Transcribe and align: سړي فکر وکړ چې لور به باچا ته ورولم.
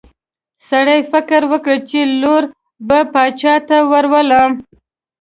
سړي 0.69 0.99
فکر 1.11 1.41
وکړ 1.51 1.75
چې 1.89 1.99
لور 2.21 2.43
به 2.87 2.99
باچا 3.13 3.55
ته 3.67 3.77
ورولم. 3.91 4.51